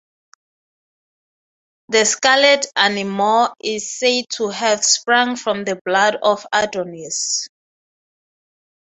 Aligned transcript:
The 1.89 2.05
scarlet 2.05 2.65
anemone 2.75 3.49
is 3.63 3.93
said 3.99 4.23
to 4.37 4.49
have 4.49 4.83
sprung 4.83 5.35
from 5.35 5.63
the 5.63 5.79
blood 5.85 6.17
of 6.23 6.43
Adonis. 6.51 7.47